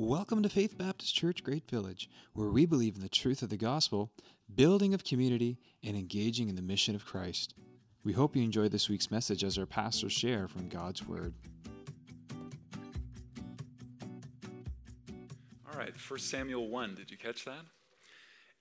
[0.00, 3.56] Welcome to Faith Baptist Church Great Village, where we believe in the truth of the
[3.56, 4.12] gospel,
[4.54, 7.54] building of community, and engaging in the mission of Christ.
[8.04, 11.34] We hope you enjoy this week's message as our pastors share from God's Word.
[15.68, 17.64] All right, 1 Samuel 1, did you catch that?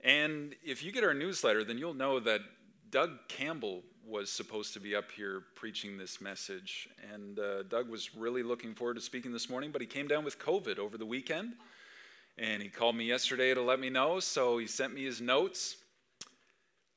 [0.03, 2.41] And if you get our newsletter, then you'll know that
[2.89, 6.87] Doug Campbell was supposed to be up here preaching this message.
[7.13, 10.23] And uh, Doug was really looking forward to speaking this morning, but he came down
[10.23, 11.53] with COVID over the weekend.
[12.37, 15.77] And he called me yesterday to let me know, so he sent me his notes.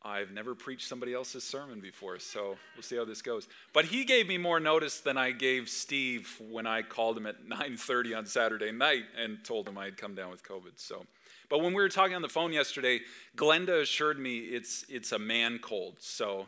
[0.02, 3.48] I've never preached somebody else's sermon before, so we'll see how this goes.
[3.74, 7.44] But he gave me more notice than I gave Steve when I called him at
[7.48, 10.76] 9:30 on Saturday night and told him I had come down with COVID.
[10.76, 11.04] So,
[11.50, 13.00] but when we were talking on the phone yesterday,
[13.36, 15.96] Glenda assured me it's it's a man cold.
[16.00, 16.46] So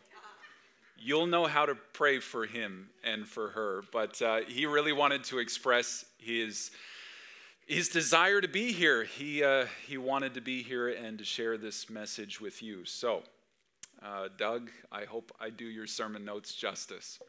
[0.97, 3.83] you'll know how to pray for him and for her.
[3.91, 6.71] But uh, he really wanted to express his
[7.65, 9.03] his desire to be here.
[9.03, 12.85] He uh, he wanted to be here and to share this message with you.
[12.85, 13.23] So.
[14.01, 17.19] Uh, Doug, I hope I do your sermon notes justice.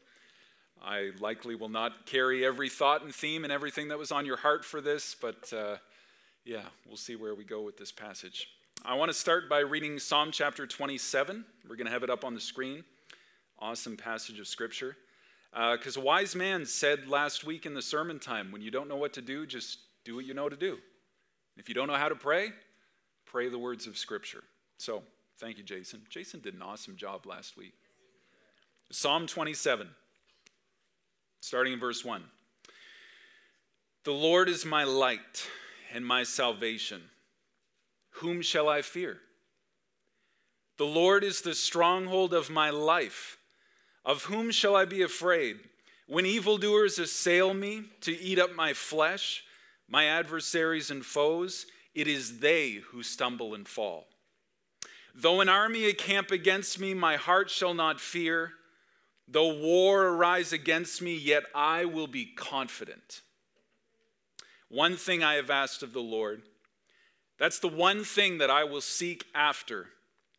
[0.83, 4.35] I likely will not carry every thought and theme and everything that was on your
[4.35, 5.77] heart for this, but uh,
[6.43, 8.49] yeah, we'll see where we go with this passage.
[8.83, 11.45] I want to start by reading Psalm chapter 27.
[11.67, 12.83] We're going to have it up on the screen.
[13.59, 14.97] Awesome passage of scripture.
[15.51, 18.89] Because uh, a wise man said last week in the sermon time when you don't
[18.89, 20.77] know what to do, just do what you know to do.
[21.57, 22.51] If you don't know how to pray,
[23.25, 24.43] pray the words of scripture.
[24.77, 25.03] So,
[25.37, 26.01] Thank you, Jason.
[26.09, 27.73] Jason did an awesome job last week.
[28.91, 29.89] Psalm 27,
[31.41, 32.23] starting in verse 1.
[34.05, 35.49] The Lord is my light
[35.93, 37.01] and my salvation.
[38.21, 39.17] Whom shall I fear?
[40.77, 43.37] The Lord is the stronghold of my life.
[44.05, 45.59] Of whom shall I be afraid?
[46.07, 49.43] When evildoers assail me to eat up my flesh,
[49.89, 54.07] my adversaries and foes, it is they who stumble and fall.
[55.15, 58.53] Though an army encamp against me, my heart shall not fear.
[59.27, 63.21] Though war arise against me, yet I will be confident.
[64.69, 66.43] One thing I have asked of the Lord,
[67.39, 69.87] that's the one thing that I will seek after,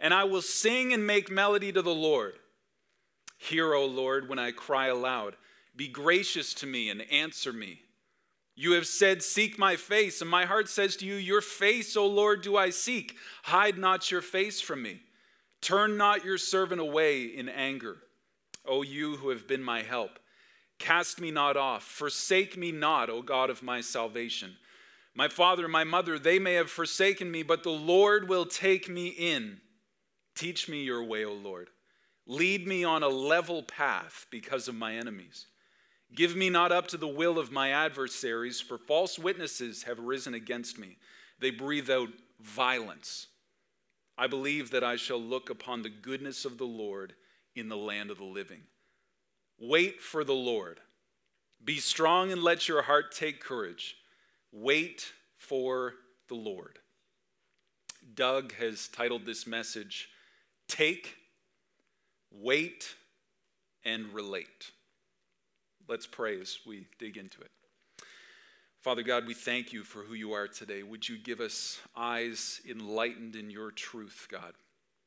[0.00, 2.34] and I will sing and make melody to the Lord.
[3.38, 5.36] Hear, O Lord, when I cry aloud.
[5.76, 7.80] Be gracious to me and answer me.
[8.56, 12.06] You have said, Seek my face, and my heart says to you, Your face, O
[12.06, 13.16] Lord, do I seek.
[13.44, 15.00] Hide not your face from me.
[15.62, 17.98] Turn not your servant away in anger.
[18.66, 20.18] O you who have been my help,
[20.78, 21.82] cast me not off.
[21.82, 24.56] Forsake me not, O God of my salvation.
[25.14, 28.88] My father and my mother, they may have forsaken me, but the Lord will take
[28.88, 29.60] me in.
[30.34, 31.68] Teach me your way, O Lord.
[32.26, 35.46] Lead me on a level path because of my enemies.
[36.14, 40.34] Give me not up to the will of my adversaries, for false witnesses have risen
[40.34, 40.96] against me.
[41.38, 42.08] They breathe out
[42.40, 43.28] violence.
[44.18, 47.14] I believe that I shall look upon the goodness of the Lord
[47.54, 48.60] in the land of the living.
[49.58, 50.80] Wait for the Lord.
[51.64, 53.96] Be strong and let your heart take courage.
[54.52, 55.94] Wait for
[56.28, 56.78] the Lord.
[58.14, 60.08] Doug has titled this message,
[60.70, 61.16] Take,
[62.30, 62.94] Wait,
[63.84, 64.70] and Relate.
[65.88, 67.50] Let's pray as we dig into it.
[68.80, 70.84] Father God, we thank you for who you are today.
[70.84, 74.52] Would you give us eyes enlightened in your truth, God?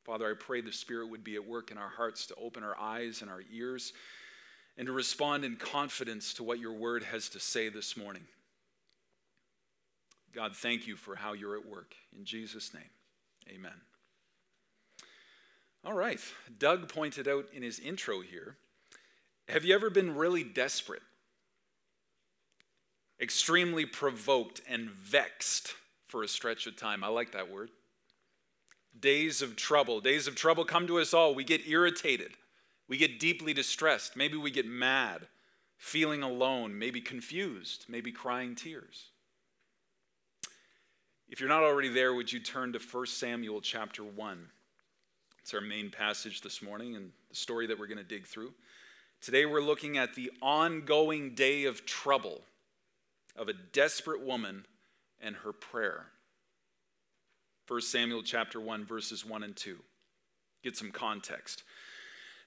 [0.03, 2.77] Father, I pray the Spirit would be at work in our hearts to open our
[2.77, 3.93] eyes and our ears
[4.77, 8.23] and to respond in confidence to what your word has to say this morning.
[10.35, 11.95] God, thank you for how you're at work.
[12.17, 12.89] In Jesus' name,
[13.49, 13.92] amen.
[15.85, 16.19] All right.
[16.57, 18.57] Doug pointed out in his intro here
[19.49, 21.01] have you ever been really desperate,
[23.19, 25.73] extremely provoked, and vexed
[26.07, 27.03] for a stretch of time?
[27.03, 27.69] I like that word.
[28.97, 29.99] Days of trouble.
[29.99, 31.35] Days of trouble come to us all.
[31.35, 32.33] We get irritated.
[32.87, 34.15] We get deeply distressed.
[34.15, 35.27] Maybe we get mad,
[35.77, 39.09] feeling alone, maybe confused, maybe crying tears.
[41.27, 44.49] If you're not already there, would you turn to 1 Samuel chapter 1?
[45.43, 48.53] It's our main passage this morning and the story that we're going to dig through.
[49.19, 52.43] Today we're looking at the ongoing day of trouble
[53.35, 54.65] of a desperate woman
[55.19, 56.05] and her prayer.
[57.67, 59.79] 1 Samuel chapter 1, verses 1 and 2.
[60.63, 61.63] Get some context.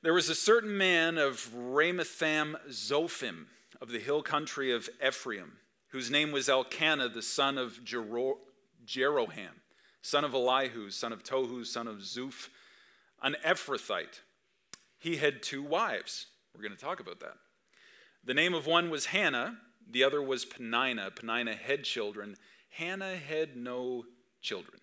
[0.01, 3.45] There was a certain man of Ramathaim Zophim
[3.79, 5.59] of the hill country of Ephraim,
[5.89, 8.39] whose name was Elkanah, the son of Jero-
[8.87, 9.61] Jeroham,
[10.01, 12.49] son of Elihu, son of Tohu, son of Zuph,
[13.27, 14.21] an Ephrathite.
[14.99, 16.27] He had two wives.
[16.55, 17.35] We're going to talk about that.
[18.25, 19.59] The name of one was Hannah,
[19.91, 21.11] the other was Peninnah.
[21.11, 22.37] Peninnah had children.
[22.71, 24.05] Hannah had no
[24.41, 24.81] children.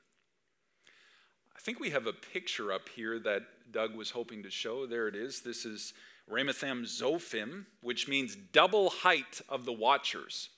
[1.56, 4.86] I think we have a picture up here that Doug was hoping to show.
[4.86, 5.42] There it is.
[5.42, 5.94] This is
[6.30, 10.50] Ramathaim Zophim, which means double height of the watchers.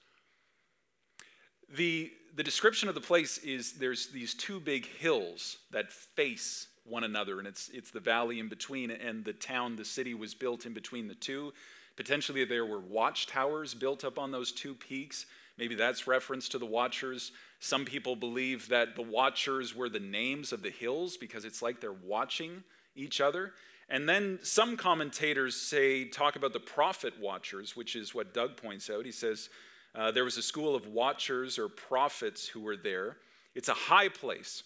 [1.70, 7.04] The, the description of the place is there's these two big hills that face one
[7.04, 10.66] another, and it's, it's the valley in between, and the town, the city was built
[10.66, 11.54] in between the two.
[11.96, 15.26] Potentially, there were watchtowers built up on those two peaks.
[15.58, 17.32] Maybe that's reference to the watchers.
[17.60, 21.80] Some people believe that the watchers were the names of the hills because it's like
[21.80, 22.64] they're watching
[22.96, 23.54] each other.
[23.90, 28.90] And then some commentators say, talk about the prophet watchers, which is what Doug points
[28.90, 29.06] out.
[29.06, 29.50] He says
[29.94, 33.18] uh, there was a school of watchers or prophets who were there.
[33.54, 34.64] It's a high place.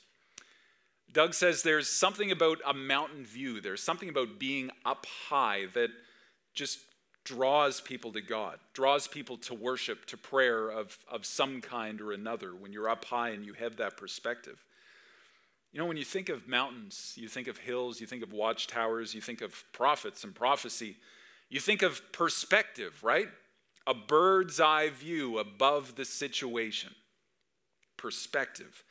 [1.11, 5.89] Doug says there's something about a mountain view, there's something about being up high that
[6.53, 6.79] just
[7.25, 12.11] draws people to God, draws people to worship, to prayer of, of some kind or
[12.11, 14.63] another when you're up high and you have that perspective.
[15.71, 19.13] You know, when you think of mountains, you think of hills, you think of watchtowers,
[19.13, 20.97] you think of prophets and prophecy,
[21.50, 23.27] you think of perspective, right?
[23.85, 26.91] A bird's eye view above the situation.
[27.97, 28.83] Perspective.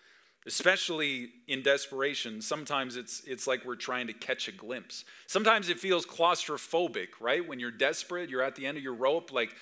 [0.49, 5.05] Especially in desperation, sometimes it's, it's like we're trying to catch a glimpse.
[5.29, 7.47] Sometimes it feels claustrophobic, right?
[7.47, 9.55] When you're desperate, you're at the end of your rope, like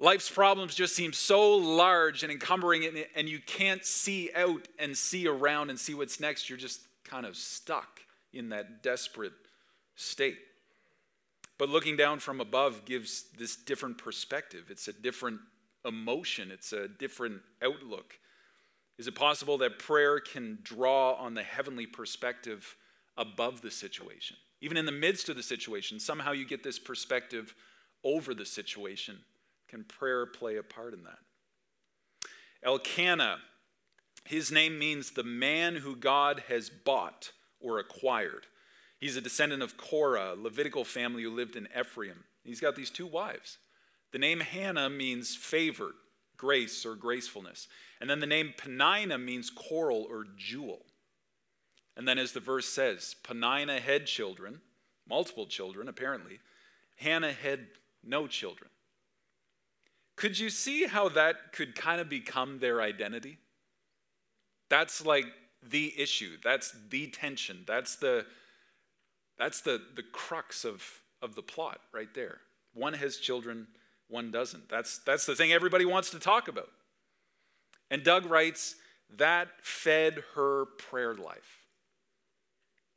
[0.00, 5.28] Life's problems just seem so large and encumbering, and you can't see out and see
[5.28, 6.48] around and see what's next.
[6.48, 8.00] You're just kind of stuck
[8.32, 9.34] in that desperate
[9.96, 10.38] state.
[11.58, 14.68] But looking down from above gives this different perspective.
[14.70, 15.40] It's a different
[15.84, 18.18] emotion, it's a different outlook.
[19.00, 22.76] Is it possible that prayer can draw on the heavenly perspective
[23.16, 24.36] above the situation?
[24.60, 27.54] Even in the midst of the situation, somehow you get this perspective
[28.04, 29.16] over the situation
[29.70, 31.16] can prayer play a part in that?
[32.62, 33.38] Elkanah,
[34.26, 38.48] his name means the man who God has bought or acquired.
[38.98, 42.24] He's a descendant of Korah, a Levitical family who lived in Ephraim.
[42.44, 43.56] He's got these two wives.
[44.12, 45.94] The name Hannah means favored,
[46.40, 47.68] grace, or gracefulness.
[48.00, 50.86] And then the name Peninnah means coral or jewel.
[51.98, 54.62] And then, as the verse says, Peninnah had children,
[55.06, 56.40] multiple children apparently.
[56.96, 57.66] Hannah had
[58.02, 58.70] no children.
[60.16, 63.36] Could you see how that could kind of become their identity?
[64.70, 65.26] That's like
[65.62, 66.38] the issue.
[66.42, 67.64] That's the tension.
[67.66, 68.24] That's the
[69.36, 70.82] that's the, the crux of,
[71.22, 72.40] of the plot right there.
[72.74, 73.66] One has children,
[74.10, 74.68] one doesn't.
[74.68, 76.68] That's, that's the thing everybody wants to talk about.
[77.90, 78.76] And Doug writes,
[79.16, 81.66] that fed her prayer life.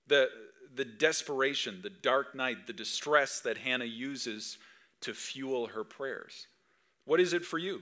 [0.07, 0.29] The,
[0.75, 4.57] the desperation, the dark night, the distress that Hannah uses
[5.01, 6.47] to fuel her prayers.
[7.05, 7.81] What is it for you?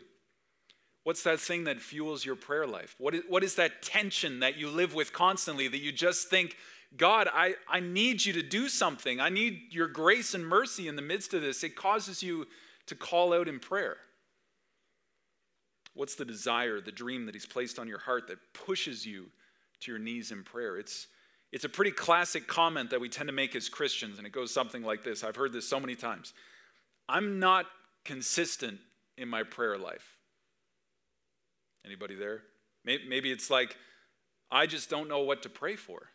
[1.03, 2.95] What's that thing that fuels your prayer life?
[2.99, 6.55] What is, what is that tension that you live with constantly that you just think,
[6.95, 9.19] God, I, I need you to do something.
[9.19, 11.63] I need your grace and mercy in the midst of this.
[11.63, 12.47] It causes you
[12.91, 13.97] to call out in prayer.
[15.93, 19.25] What's the desire, the dream that He's placed on your heart that pushes you
[19.81, 20.77] to your knees in prayer?
[20.77, 21.07] It's,
[21.51, 24.53] it's a pretty classic comment that we tend to make as Christians, and it goes
[24.53, 25.23] something like this.
[25.23, 26.33] I've heard this so many times
[27.09, 27.65] I'm not
[28.05, 28.79] consistent
[29.17, 30.17] in my prayer life?
[31.85, 32.41] Anybody there?
[32.83, 33.75] Maybe it's like,
[34.49, 36.07] I just don't know what to pray for.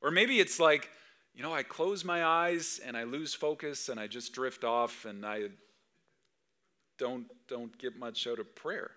[0.00, 0.88] Or maybe it's like,
[1.34, 5.04] you know, I close my eyes and I lose focus and I just drift off
[5.04, 5.48] and I
[7.02, 8.92] don't, don't get much out of prayer.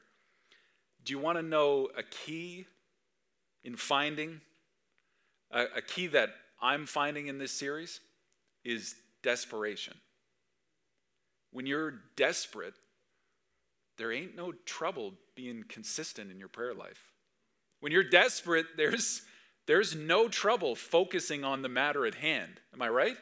[1.04, 2.68] Do you want to know a key
[3.64, 4.42] in finding?
[5.50, 6.30] A, a key that
[6.62, 8.02] I'm finding in this series
[8.64, 8.94] is
[9.24, 9.96] desperation.
[11.52, 12.76] When you're desperate,
[13.98, 17.12] there ain't no trouble being consistent in your prayer life.
[17.80, 19.24] When you're desperate, there's,
[19.66, 22.60] there's no trouble focusing on the matter at hand.
[22.72, 23.18] Am I right?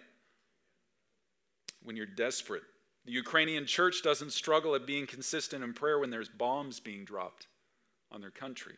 [1.84, 2.64] When you're desperate.
[3.06, 7.48] The Ukrainian church doesn't struggle at being consistent in prayer when there's bombs being dropped
[8.12, 8.76] on their country.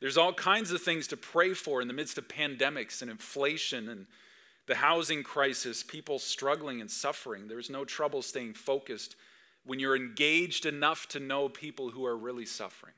[0.00, 3.88] There's all kinds of things to pray for in the midst of pandemics and inflation
[3.88, 4.06] and
[4.66, 7.48] the housing crisis, people struggling and suffering.
[7.48, 9.16] There's no trouble staying focused
[9.64, 12.94] when you're engaged enough to know people who are really suffering.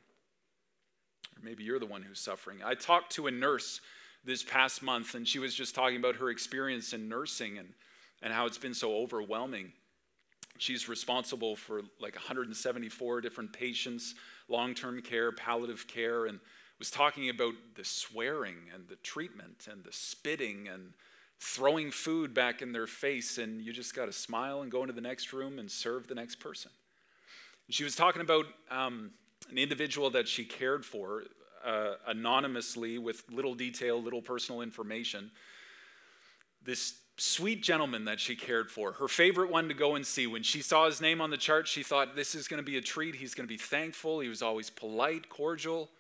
[1.37, 2.59] Or maybe you're the one who's suffering.
[2.65, 3.81] I talked to a nurse
[4.25, 7.69] this past month, and she was just talking about her experience in nursing and,
[8.23, 9.73] and how it's been so overwhelming.
[10.59, 14.15] She's responsible for like 174 different patients,
[14.49, 16.41] long term care, palliative care, and
[16.79, 20.93] was talking about the swearing and the treatment and the spitting and
[21.39, 24.93] throwing food back in their face, and you just got to smile and go into
[24.93, 26.71] the next room and serve the next person.
[27.69, 29.11] She was talking about um,
[29.51, 31.25] an individual that she cared for
[31.65, 35.31] uh, anonymously with little detail, little personal information.
[36.63, 40.27] This sweet gentleman that she cared for, her favorite one to go and see.
[40.27, 42.77] When she saw his name on the chart, she thought, This is going to be
[42.77, 43.15] a treat.
[43.15, 44.21] He's going to be thankful.
[44.21, 45.91] He was always polite, cordial.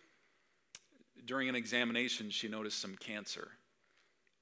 [1.24, 3.48] During an examination, she noticed some cancer.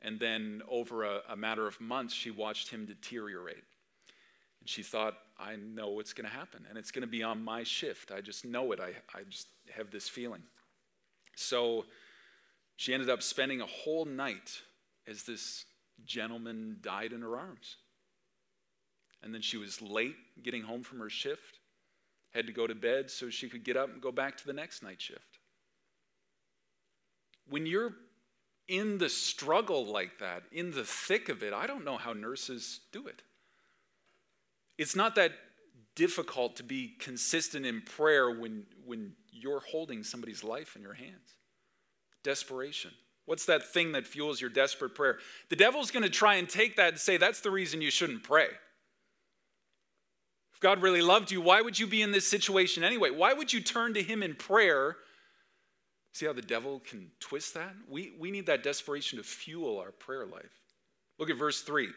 [0.01, 3.65] And then, over a, a matter of months, she watched him deteriorate.
[4.61, 7.43] And she thought, I know what's going to happen, and it's going to be on
[7.43, 8.13] my shift.
[8.13, 8.81] I just know it.
[8.81, 10.43] I, I just have this feeling.
[11.37, 11.87] So
[12.77, 14.61] she ended up spending a whole night
[15.07, 15.65] as this
[16.05, 17.77] gentleman died in her arms.
[19.23, 21.61] And then she was late getting home from her shift,
[22.35, 24.53] had to go to bed so she could get up and go back to the
[24.53, 25.39] next night shift.
[27.49, 27.95] When you're
[28.69, 32.81] in the struggle like that, in the thick of it, I don't know how nurses
[32.93, 33.23] do it.
[34.77, 35.33] It's not that
[35.95, 41.37] difficult to be consistent in prayer when, when you're holding somebody's life in your hands.
[42.23, 42.91] Desperation.
[43.27, 45.19] What's that thing that fuels your desperate prayer?
[45.49, 48.23] The devil's going to try and take that and say, that's the reason you shouldn't
[48.23, 48.49] pray.
[50.53, 53.11] If God really loved you, why would you be in this situation anyway?
[53.11, 54.97] Why would you turn to Him in prayer?
[56.13, 57.75] See how the devil can twist that?
[57.89, 60.61] We, we need that desperation to fuel our prayer life.
[61.19, 61.89] Look at verse 3.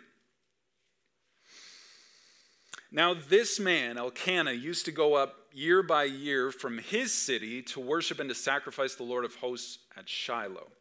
[2.90, 7.82] Now, this man, Elkanah, used to go up year by year from his city to
[7.82, 10.72] worship and to sacrifice the Lord of hosts at Shiloh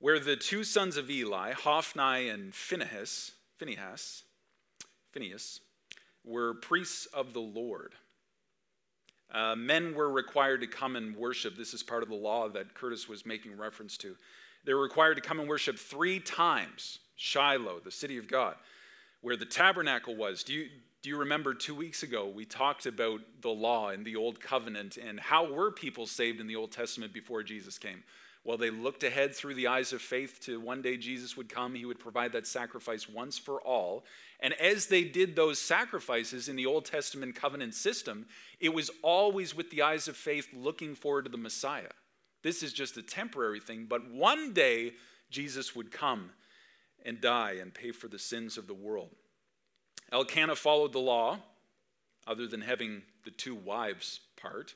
[0.00, 4.24] where the two sons of Eli, Hophni and Phinehas, Phinehas,
[5.12, 5.60] Phineas,
[6.24, 7.94] were priests of the Lord.
[9.32, 11.56] Uh, men were required to come and worship.
[11.56, 14.16] This is part of the law that Curtis was making reference to.
[14.64, 18.56] They were required to come and worship three times Shiloh, the city of God,
[19.20, 20.42] where the tabernacle was.
[20.42, 20.68] Do you,
[21.02, 24.96] do you remember two weeks ago we talked about the law in the Old Covenant
[24.96, 28.02] and how were people saved in the Old Testament before Jesus came?
[28.42, 31.74] Well, they looked ahead through the eyes of faith to one day Jesus would come.
[31.74, 34.04] He would provide that sacrifice once for all.
[34.40, 38.26] And as they did those sacrifices in the Old Testament covenant system,
[38.58, 41.90] it was always with the eyes of faith looking forward to the Messiah.
[42.42, 44.94] This is just a temporary thing, but one day
[45.30, 46.30] Jesus would come
[47.04, 49.10] and die and pay for the sins of the world.
[50.12, 51.38] Elkanah followed the law,
[52.26, 54.74] other than having the two wives part,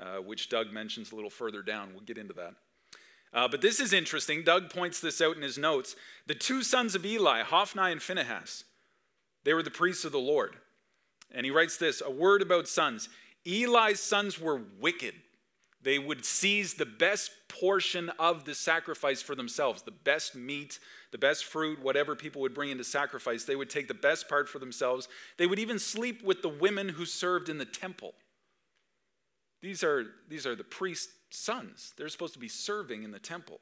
[0.00, 1.90] uh, which Doug mentions a little further down.
[1.92, 2.54] We'll get into that.
[3.32, 4.42] Uh, but this is interesting.
[4.42, 5.94] Doug points this out in his notes.
[6.26, 8.64] The two sons of Eli, Hophni and Phinehas,
[9.44, 10.56] they were the priests of the Lord.
[11.32, 13.08] And he writes this a word about sons.
[13.46, 15.14] Eli's sons were wicked.
[15.82, 20.80] They would seize the best portion of the sacrifice for themselves, the best meat,
[21.12, 23.44] the best fruit, whatever people would bring into sacrifice.
[23.44, 25.06] They would take the best part for themselves.
[25.36, 28.14] They would even sleep with the women who served in the temple.
[29.66, 31.92] These are, these are the priests' sons.
[31.96, 33.58] They're supposed to be serving in the temple.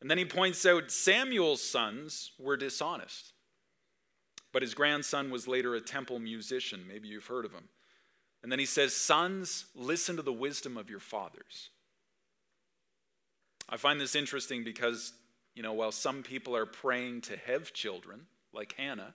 [0.00, 3.32] And then he points out Samuel's sons were dishonest.
[4.52, 6.84] But his grandson was later a temple musician.
[6.86, 7.64] Maybe you've heard of him.
[8.44, 11.70] And then he says, Sons, listen to the wisdom of your fathers.
[13.68, 15.12] I find this interesting because,
[15.56, 19.12] you know, while some people are praying to have children, like Hannah,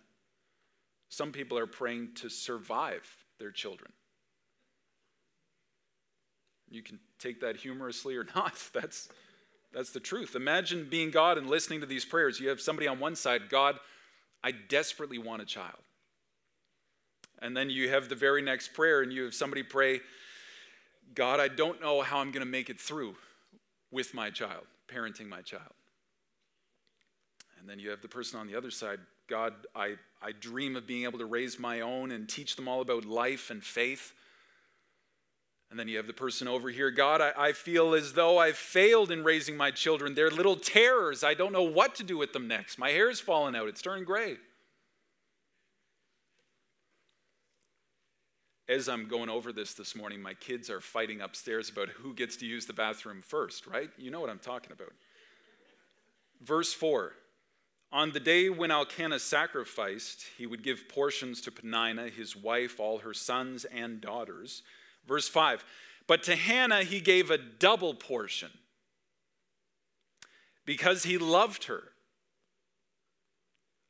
[1.08, 3.08] some people are praying to survive
[3.39, 3.94] their children.
[6.72, 8.54] You can take that humorously or not.
[8.74, 9.10] That's,
[9.74, 10.36] that's the truth.
[10.36, 12.40] Imagine being God and listening to these prayers.
[12.40, 13.80] You have somebody on one side, God,
[14.44, 15.78] I desperately want a child.
[17.42, 20.01] And then you have the very next prayer, and you have somebody pray,
[21.13, 23.16] God, I don't know how I'm going to make it through
[23.92, 25.74] with my child, parenting my child.
[27.60, 30.88] And then you have the person on the other side, God, I, I dream of
[30.88, 34.13] being able to raise my own and teach them all about life and faith.
[35.72, 38.58] And then you have the person over here God, I, I, feel as though I've
[38.58, 40.13] failed in raising my children.
[40.13, 41.24] They're little terrors.
[41.24, 42.78] I don't know what to do with them next.
[42.78, 44.36] My hair's fallen out, it's turning gray.
[48.68, 52.36] As I'm going over this this morning, my kids are fighting upstairs about who gets
[52.38, 53.90] to use the bathroom first, right?
[53.98, 54.92] You know what I'm talking about.
[56.42, 57.13] Verse 4
[57.94, 63.00] On the day when Elkanah sacrificed, he would give portions to Peninnah, his wife, all
[63.00, 64.63] her sons and daughters
[65.08, 65.63] Verse 5
[66.08, 68.51] But to Hannah, he gave a double portion
[70.65, 71.84] because he loved her,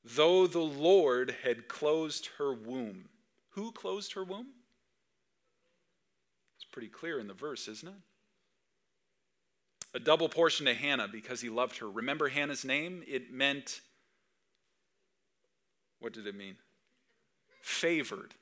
[0.03, 3.09] though the Lord had closed her womb.
[3.51, 4.47] Who closed her womb?
[6.55, 7.93] It's pretty clear in the verse, isn't it?
[9.93, 11.89] A double portion to Hannah because he loved her.
[11.89, 13.03] Remember Hannah's name?
[13.05, 13.81] It meant,
[15.99, 16.55] what did it mean?
[17.61, 18.33] Favored.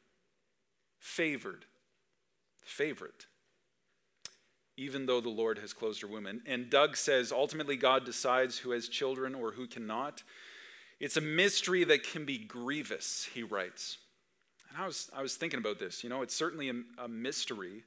[0.99, 1.65] Favored.
[2.69, 3.25] Favorite
[4.79, 6.25] even though the Lord has closed her womb.
[6.45, 10.23] And, Doug says ultimately God decides who has children or who cannot.
[11.01, 13.97] It's a mystery that can be grievous, he writes.
[14.69, 16.01] And I was, I was thinking about this.
[16.01, 17.83] You know, it's certainly a, a mystery.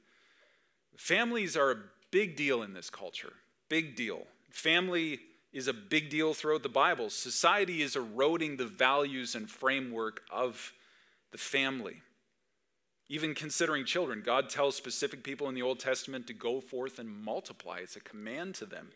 [0.95, 1.77] Families are a
[2.11, 3.33] big deal in this culture,
[3.69, 4.27] big deal.
[4.51, 5.19] Family
[5.51, 7.09] is a big deal throughout the Bible.
[7.09, 10.73] Society is eroding the values and framework of
[11.31, 12.01] the family.
[13.09, 17.09] Even considering children, God tells specific people in the Old Testament to go forth and
[17.09, 17.79] multiply.
[17.79, 18.89] It's a command to them.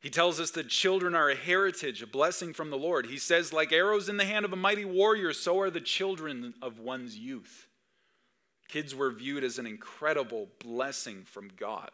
[0.00, 3.06] He tells us that children are a heritage, a blessing from the Lord.
[3.06, 6.54] He says, like arrows in the hand of a mighty warrior, so are the children
[6.62, 7.66] of one's youth.
[8.68, 11.90] Kids were viewed as an incredible blessing from God,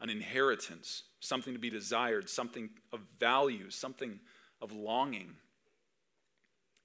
[0.00, 4.20] an inheritance, something to be desired, something of value, something
[4.60, 5.36] of longing.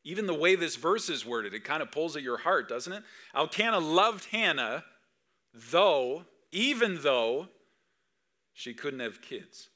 [0.04, 2.94] Even the way this verse is worded, it kind of pulls at your heart, doesn't
[2.94, 3.04] it?
[3.36, 4.84] Elkanah loved Hannah,
[5.54, 7.50] though, even though
[8.54, 9.70] she couldn't have kids.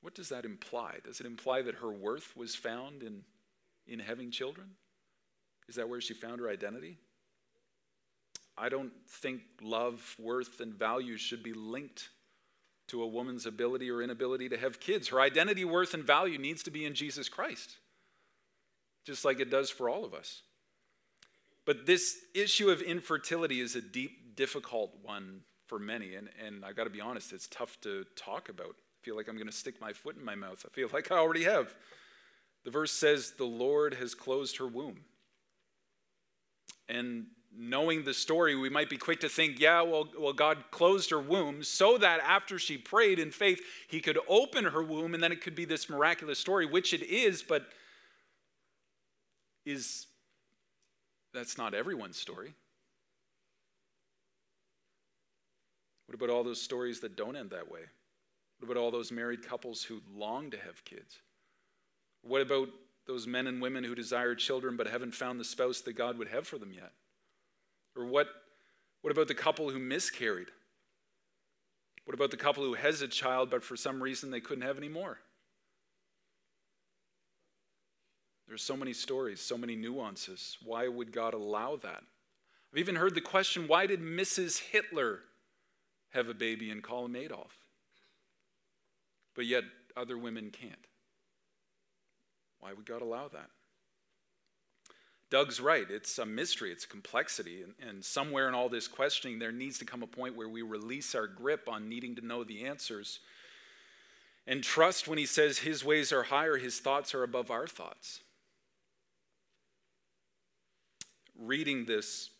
[0.00, 0.96] What does that imply?
[1.04, 3.22] Does it imply that her worth was found in,
[3.86, 4.70] in having children?
[5.68, 6.98] Is that where she found her identity?
[8.58, 12.08] I don't think love, worth, and value should be linked
[12.88, 15.08] to a woman's ability or inability to have kids.
[15.08, 17.76] Her identity, worth, and value needs to be in Jesus Christ
[19.04, 20.42] just like it does for all of us.
[21.64, 26.14] But this issue of infertility is a deep, difficult one for many.
[26.14, 28.70] And, and I got to be honest, it's tough to talk about.
[28.70, 30.64] I feel like I'm going to stick my foot in my mouth.
[30.66, 31.74] I feel like I already have.
[32.64, 35.00] The verse says, The Lord has closed her womb.
[36.88, 37.26] And
[37.56, 41.20] knowing the story, we might be quick to think, yeah, well, well, God closed her
[41.20, 45.32] womb so that after she prayed in faith, he could open her womb and then
[45.32, 47.66] it could be this miraculous story, which it is, but
[49.64, 50.06] is
[51.32, 52.54] that's not everyone's story.
[56.06, 57.80] What about all those stories that don't end that way?
[58.58, 61.20] What about all those married couples who long to have kids?
[62.22, 62.68] What about
[63.06, 66.28] those men and women who desire children but haven't found the spouse that God would
[66.28, 66.92] have for them yet?
[67.96, 68.28] Or what,
[69.00, 70.48] what about the couple who miscarried?
[72.04, 74.78] What about the couple who has a child but for some reason they couldn't have
[74.78, 75.18] any more?
[78.48, 80.58] There's so many stories, so many nuances.
[80.64, 82.02] Why would God allow that?
[82.72, 84.58] I've even heard the question why did Mrs.
[84.58, 85.20] Hitler
[86.10, 87.56] have a baby and call him Adolf?
[89.34, 89.64] But yet
[89.96, 90.86] other women can't.
[92.60, 93.50] Why would God allow that?
[95.30, 95.86] Doug's right.
[95.88, 97.62] It's a mystery, it's a complexity.
[97.62, 100.60] And, and, somewhere in all this questioning, there needs to come a point where we
[100.60, 103.20] release our grip on needing to know the answers
[104.46, 108.20] and trust when he says his ways are higher, his thoughts are above our thoughts
[111.38, 112.30] reading this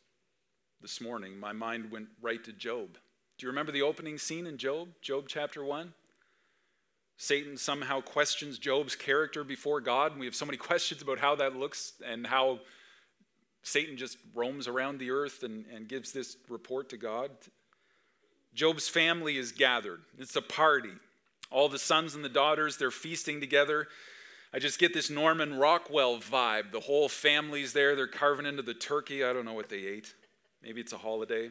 [0.80, 2.98] this morning, my mind went right to Job.
[3.38, 5.92] Do you remember the opening scene in Job, Job chapter 1?
[7.16, 11.36] Satan somehow questions Job's character before God, and we have so many questions about how
[11.36, 12.60] that looks and how
[13.62, 17.30] Satan just roams around the earth and, and gives this report to God.
[18.54, 20.92] Job's family is gathered, it's a party.
[21.50, 23.86] All the sons and the daughters, they're feasting together.
[24.54, 26.72] I just get this Norman Rockwell vibe.
[26.72, 27.96] The whole family's there.
[27.96, 29.24] They're carving into the turkey.
[29.24, 30.14] I don't know what they ate.
[30.62, 31.50] Maybe it's a holiday.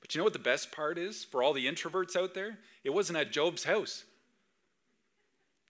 [0.00, 2.58] But you know what the best part is for all the introverts out there?
[2.82, 4.04] It wasn't at Job's house.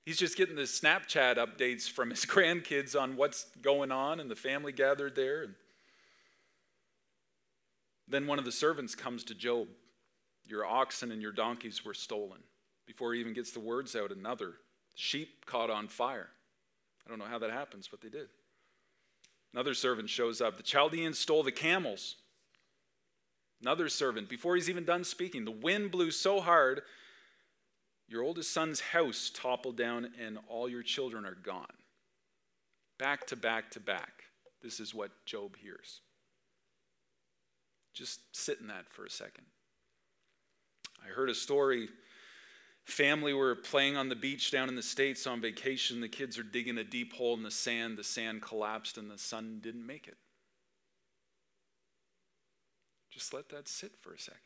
[0.05, 4.37] He's just getting the Snapchat updates from his grandkids on what's going on, and the
[4.37, 5.43] family gathered there.
[5.43, 5.55] And
[8.09, 9.69] then one of the servants comes to Job.
[10.47, 12.39] Your oxen and your donkeys were stolen.
[12.87, 14.55] Before he even gets the words out, another
[14.95, 16.29] sheep caught on fire.
[17.07, 18.29] I don't know how that happens, but they did.
[19.55, 20.57] Another servant shows up.
[20.57, 22.17] The Chaldeans stole the camels.
[23.63, 26.83] Another servant, before he's even done speaking, the wind blew so hard,
[28.09, 31.73] your oldest son's house toppled down, and all your children are gone.
[32.99, 34.25] Back to back to back.
[34.63, 36.01] This is what Job hears.
[37.95, 39.45] Just sit in that for a second.
[41.03, 41.89] I heard a story
[42.87, 46.01] family were playing on the beach down in the States on vacation.
[46.01, 47.99] The kids are digging a deep hole in the sand.
[47.99, 50.17] The sand collapsed and the son didn't make it.
[53.11, 54.41] Just let that sit for a second.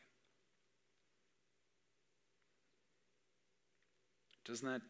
[4.43, 4.81] Doesn't that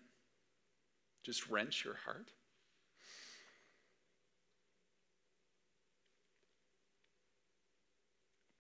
[1.24, 2.30] just wrench your heart?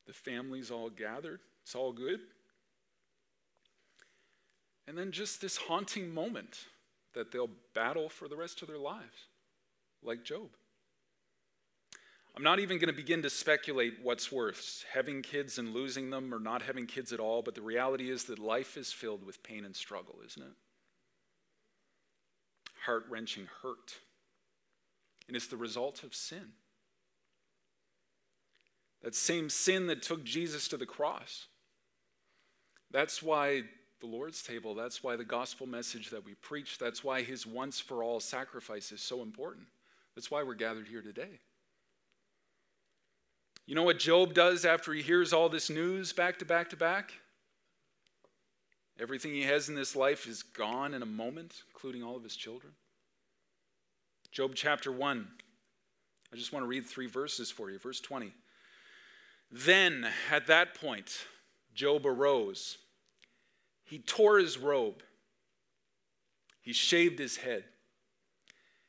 [0.05, 1.39] The family's all gathered.
[1.63, 2.19] It's all good.
[4.91, 6.65] And then just this haunting moment
[7.13, 9.29] that they'll battle for the rest of their lives,
[10.03, 10.49] like Job.
[12.35, 16.33] I'm not even going to begin to speculate what's worse, having kids and losing them
[16.33, 19.41] or not having kids at all, but the reality is that life is filled with
[19.43, 20.55] pain and struggle, isn't it?
[22.85, 23.95] Heart wrenching hurt.
[25.29, 26.49] And it's the result of sin.
[29.03, 31.47] That same sin that took Jesus to the cross.
[32.91, 33.63] That's why
[34.01, 37.79] the Lord's table, that's why the gospel message that we preach, that's why his once
[37.79, 39.67] for all sacrifice is so important.
[40.15, 41.39] That's why we're gathered here today.
[43.65, 46.75] You know what Job does after he hears all this news back to back to
[46.75, 47.13] back?
[48.99, 52.35] Everything he has in this life is gone in a moment, including all of his
[52.35, 52.73] children.
[54.31, 55.27] Job chapter 1.
[56.33, 57.79] I just want to read three verses for you.
[57.79, 58.33] Verse 20.
[59.51, 61.25] Then, at that point,
[61.73, 62.77] Job arose.
[63.91, 65.03] He tore his robe.
[66.61, 67.65] He shaved his head.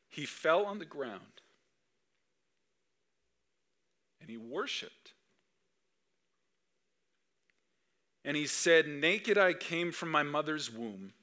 [0.08, 1.40] He fell on the ground
[4.20, 5.14] and he worshiped.
[8.24, 11.14] And he said, Naked I came from my mother's womb,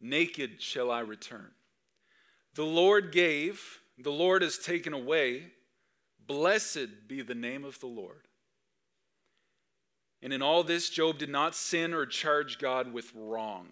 [0.00, 1.50] naked shall I return.
[2.54, 5.48] The Lord gave, the Lord has taken away.
[6.26, 8.27] Blessed be the name of the Lord.
[10.22, 13.68] And in all this, Job did not sin or charge God with wrong.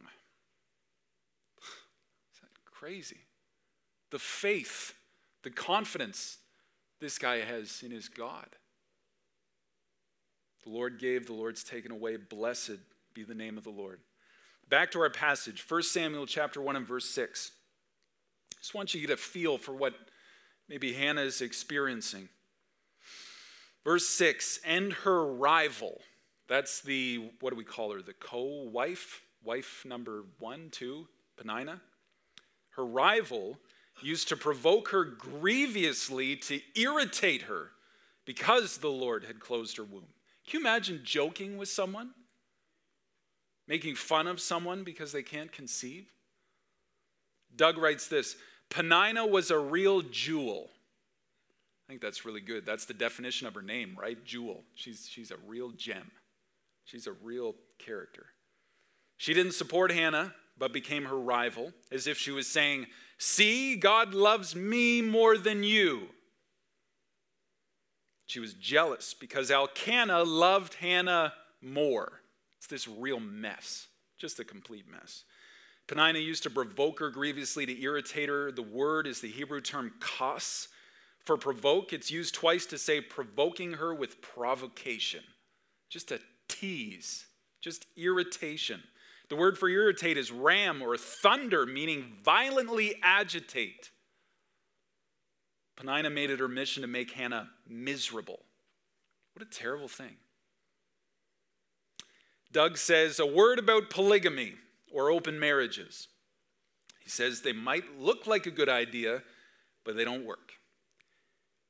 [2.32, 3.18] Is that crazy?
[4.10, 4.94] The faith,
[5.42, 6.38] the confidence
[7.00, 8.46] this guy has in his God.
[10.64, 12.16] The Lord gave, the Lord's taken away.
[12.16, 12.78] Blessed
[13.14, 14.00] be the name of the Lord.
[14.68, 17.52] Back to our passage, 1 Samuel chapter 1 and verse 6.
[18.58, 19.94] Just want you to get a feel for what
[20.68, 22.28] maybe Hannah is experiencing.
[23.84, 26.00] Verse 6 and her rival.
[26.48, 28.02] That's the, what do we call her?
[28.02, 31.80] The co wife, wife number one, two, Peninnah.
[32.70, 33.58] Her rival
[34.02, 37.70] used to provoke her grievously to irritate her
[38.24, 40.06] because the Lord had closed her womb.
[40.46, 42.10] Can you imagine joking with someone?
[43.66, 46.06] Making fun of someone because they can't conceive?
[47.56, 48.36] Doug writes this
[48.68, 50.70] Peninnah was a real jewel.
[51.86, 52.66] I think that's really good.
[52.66, 54.22] That's the definition of her name, right?
[54.24, 54.64] Jewel.
[54.74, 56.10] She's, she's a real gem.
[56.86, 58.26] She's a real character.
[59.16, 62.86] She didn't support Hannah, but became her rival, as if she was saying,
[63.18, 66.08] See, God loves me more than you.
[68.26, 72.20] She was jealous because Elkanah loved Hannah more.
[72.58, 75.24] It's this real mess, just a complete mess.
[75.86, 78.50] Peninnah used to provoke her grievously to irritate her.
[78.50, 80.68] The word is the Hebrew term kas.
[81.24, 85.22] For provoke, it's used twice to say provoking her with provocation.
[85.88, 87.26] Just a tease,
[87.60, 88.82] just irritation.
[89.28, 93.90] The word for irritate is ram or thunder, meaning violently agitate.
[95.76, 98.40] Peninnah made it her mission to make Hannah miserable.
[99.34, 100.16] What a terrible thing.
[102.52, 104.54] Doug says a word about polygamy
[104.90, 106.08] or open marriages.
[107.00, 109.22] He says they might look like a good idea,
[109.84, 110.52] but they don't work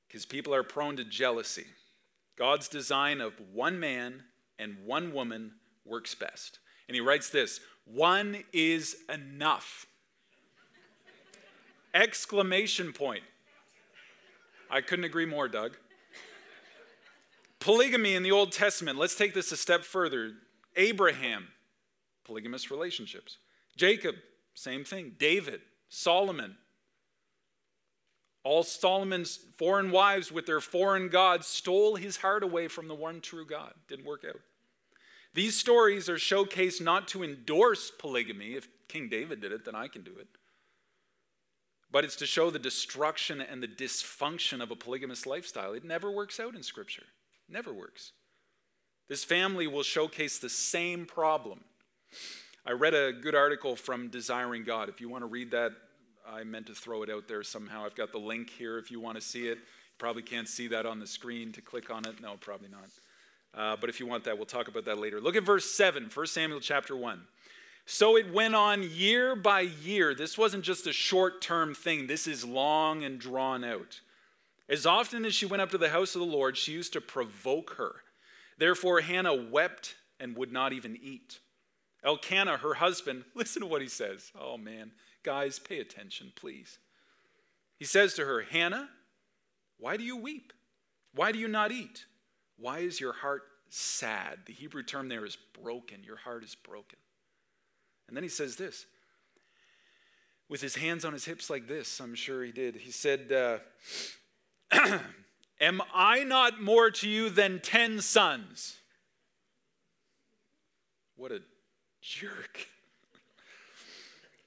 [0.06, 1.66] because people are prone to jealousy.
[2.38, 4.24] God's design of one man
[4.58, 5.52] and one woman
[5.84, 6.58] works best.
[6.88, 9.86] And he writes this one is enough.
[11.94, 13.22] Exclamation point.
[14.70, 15.76] I couldn't agree more, Doug.
[17.60, 20.34] Polygamy in the Old Testament, let's take this a step further.
[20.76, 21.48] Abraham,
[22.24, 23.38] polygamous relationships.
[23.76, 24.16] Jacob,
[24.54, 25.14] same thing.
[25.18, 26.56] David, Solomon.
[28.46, 33.20] All Solomon's foreign wives with their foreign gods stole his heart away from the one
[33.20, 33.74] true God.
[33.88, 34.40] Didn't work out.
[35.34, 38.54] These stories are showcased not to endorse polygamy.
[38.54, 40.28] If King David did it, then I can do it.
[41.90, 45.72] But it's to show the destruction and the dysfunction of a polygamous lifestyle.
[45.72, 47.06] It never works out in Scripture.
[47.48, 48.12] Never works.
[49.08, 51.64] This family will showcase the same problem.
[52.64, 54.88] I read a good article from Desiring God.
[54.88, 55.72] If you want to read that,
[56.28, 57.84] I meant to throw it out there somehow.
[57.84, 59.58] I've got the link here if you want to see it.
[59.58, 62.20] You probably can't see that on the screen to click on it.
[62.20, 62.88] No, probably not.
[63.54, 65.20] Uh, but if you want that, we'll talk about that later.
[65.20, 67.22] Look at verse 7, 1 Samuel chapter 1.
[67.86, 70.14] So it went on year by year.
[70.14, 74.00] This wasn't just a short term thing, this is long and drawn out.
[74.68, 77.00] As often as she went up to the house of the Lord, she used to
[77.00, 77.94] provoke her.
[78.58, 81.38] Therefore, Hannah wept and would not even eat.
[82.02, 84.32] Elkanah, her husband, listen to what he says.
[84.38, 84.90] Oh man,
[85.26, 86.78] guys, pay attention, please.
[87.76, 88.88] He says to her, Hannah,
[89.76, 90.52] why do you weep?
[91.12, 92.06] Why do you not eat?
[92.56, 94.38] Why is your heart sad?
[94.46, 96.04] The Hebrew term there is broken.
[96.04, 96.98] Your heart is broken.
[98.06, 98.86] And then he says this
[100.48, 102.76] with his hands on his hips like this, I'm sure he did.
[102.76, 103.58] He said, uh,
[105.60, 108.76] Am I not more to you than ten sons?
[111.16, 111.40] What a
[112.02, 112.68] jerk.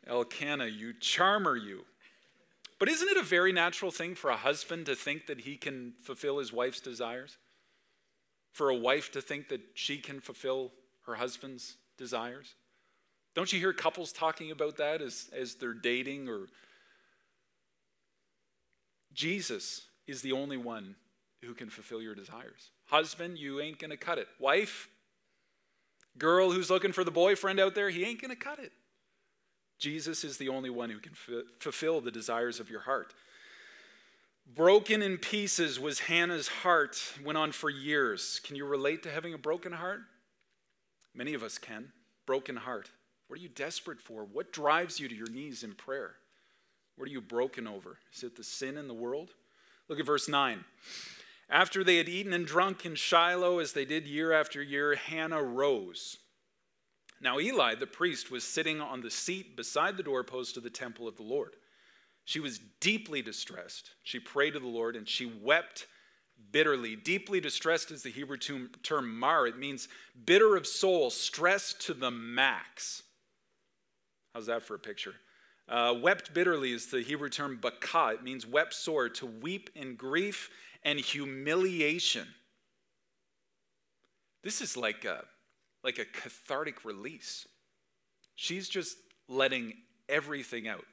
[0.08, 1.86] Elkanah, you charmer, you.
[2.80, 5.94] But isn't it a very natural thing for a husband to think that he can
[6.02, 7.38] fulfill his wife's desires?
[8.54, 10.72] For a wife to think that she can fulfill
[11.06, 12.56] her husband's desires?
[13.36, 16.48] Don't you hear couples talking about that as, as they're dating or
[19.14, 20.96] Jesus is the only one
[21.44, 22.72] who can fulfill your desires.
[22.86, 24.28] Husband, you ain't going to cut it.
[24.40, 24.90] Wife,
[26.18, 28.72] girl who's looking for the boyfriend out there, he ain't going to cut it.
[29.80, 33.14] Jesus is the only one who can f- fulfill the desires of your heart.
[34.56, 38.42] Broken in pieces was Hannah's heart, went on for years.
[38.44, 40.02] Can you relate to having a broken heart?
[41.14, 41.92] Many of us can.
[42.26, 42.90] Broken heart.
[43.28, 44.26] What are you desperate for?
[44.26, 46.16] What drives you to your knees in prayer?
[46.98, 48.00] What are you broken over?
[48.14, 49.30] Is it the sin in the world?
[49.88, 50.66] Look at verse 9.
[51.50, 55.42] After they had eaten and drunk in Shiloh, as they did year after year, Hannah
[55.42, 56.18] rose.
[57.22, 61.08] Now, Eli, the priest, was sitting on the seat beside the doorpost of the temple
[61.08, 61.56] of the Lord.
[62.26, 63.92] She was deeply distressed.
[64.04, 65.88] She prayed to the Lord and she wept
[66.52, 66.96] bitterly.
[66.96, 69.48] Deeply distressed is the Hebrew term mar.
[69.48, 69.88] It means
[70.26, 73.04] bitter of soul, stressed to the max.
[74.34, 75.16] How's that for a picture?
[75.68, 78.14] Uh, wept bitterly is the Hebrew term baka.
[78.14, 80.50] It means wept sore, to weep in grief
[80.84, 82.28] and humiliation.
[84.44, 85.26] This is like a,
[85.84, 87.48] like a cathartic release.
[88.36, 89.74] She's just letting
[90.08, 90.86] everything out.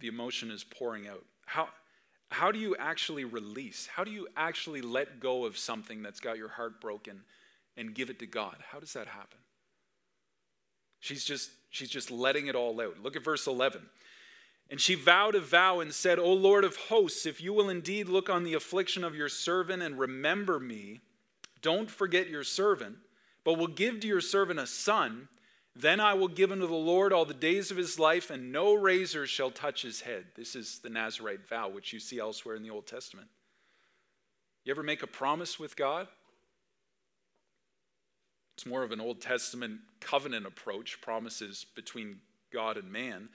[0.00, 1.24] The emotion is pouring out.
[1.46, 1.68] How,
[2.30, 3.86] how do you actually release?
[3.86, 7.22] How do you actually let go of something that's got your heart broken
[7.76, 8.56] and give it to God?
[8.70, 9.38] How does that happen?
[11.00, 13.02] She's just, she's just letting it all out.
[13.02, 13.80] Look at verse 11.
[14.68, 18.08] And she vowed a vow and said, O Lord of hosts, if you will indeed
[18.08, 21.00] look on the affliction of your servant and remember me,
[21.62, 22.96] don't forget your servant,
[23.44, 25.28] but will give to your servant a son,
[25.74, 28.74] then I will give unto the Lord all the days of his life, and no
[28.74, 30.24] razor shall touch his head.
[30.34, 33.28] This is the Nazarite vow, which you see elsewhere in the Old Testament.
[34.64, 36.08] You ever make a promise with God?
[38.56, 42.20] It's more of an Old Testament covenant approach, promises between
[42.52, 43.28] God and man.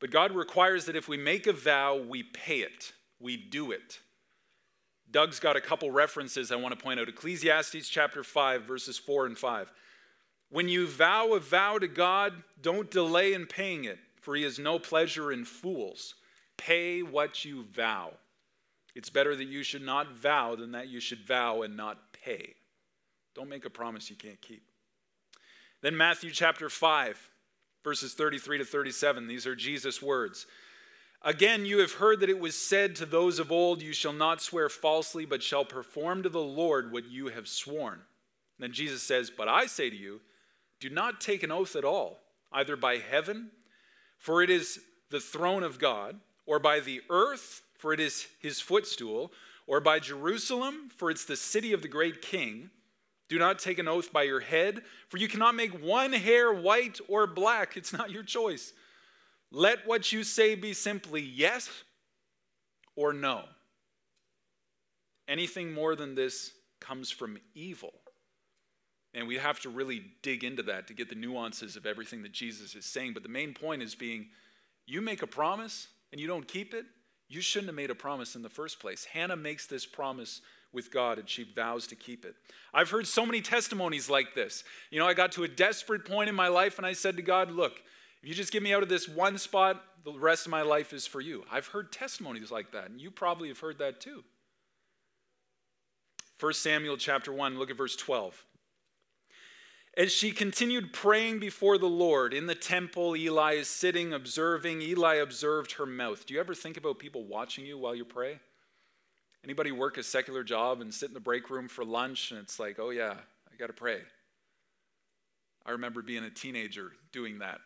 [0.00, 4.00] But God requires that if we make a vow, we pay it, we do it.
[5.10, 9.26] Doug's got a couple references I want to point out Ecclesiastes chapter 5, verses 4
[9.26, 9.72] and 5.
[10.50, 14.58] When you vow a vow to God, don't delay in paying it, for he has
[14.58, 16.14] no pleasure in fools.
[16.56, 18.12] Pay what you vow.
[18.94, 22.54] It's better that you should not vow than that you should vow and not pay.
[23.34, 24.70] Don't make a promise you can't keep.
[25.82, 27.30] Then, Matthew chapter 5,
[27.86, 29.28] verses 33 to 37.
[29.28, 30.46] These are Jesus' words.
[31.22, 34.42] Again, you have heard that it was said to those of old, You shall not
[34.42, 38.00] swear falsely, but shall perform to the Lord what you have sworn.
[38.58, 40.20] Then Jesus says, But I say to you,
[40.80, 42.18] do not take an oath at all,
[42.50, 43.50] either by heaven,
[44.18, 48.60] for it is the throne of God, or by the earth, for it is his
[48.60, 49.30] footstool,
[49.68, 52.70] or by Jerusalem, for it's the city of the great king.
[53.28, 57.00] Do not take an oath by your head, for you cannot make one hair white
[57.08, 57.76] or black.
[57.76, 58.72] It's not your choice.
[59.50, 61.68] Let what you say be simply yes
[62.94, 63.44] or no.
[65.28, 67.92] Anything more than this comes from evil.
[69.12, 72.32] And we have to really dig into that to get the nuances of everything that
[72.32, 73.14] Jesus is saying.
[73.14, 74.26] But the main point is being
[74.86, 76.84] you make a promise and you don't keep it,
[77.28, 79.04] you shouldn't have made a promise in the first place.
[79.04, 80.42] Hannah makes this promise
[80.76, 82.36] with God and she vows to keep it.
[82.72, 84.62] I've heard so many testimonies like this.
[84.90, 87.22] You know, I got to a desperate point in my life and I said to
[87.22, 87.82] God, Look,
[88.22, 90.92] if you just get me out of this one spot, the rest of my life
[90.92, 91.44] is for you.
[91.50, 94.22] I've heard testimonies like that, and you probably have heard that too.
[96.38, 98.44] 1 Samuel chapter 1, look at verse 12.
[99.96, 104.82] As she continued praying before the Lord in the temple, Eli is sitting observing.
[104.82, 106.26] Eli observed her mouth.
[106.26, 108.38] Do you ever think about people watching you while you pray?
[109.46, 112.58] Anybody work a secular job and sit in the break room for lunch and it's
[112.58, 114.00] like, oh yeah, I got to pray.
[115.64, 117.60] I remember being a teenager doing that.